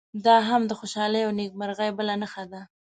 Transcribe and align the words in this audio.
دا 0.25 0.35
هم 0.49 0.61
د 0.67 0.71
خوشالۍ 0.79 1.21
او 1.25 1.31
نیکمرغۍ 1.39 1.89
بله 1.97 2.13
نښه 2.21 2.43
ده. 2.51 2.61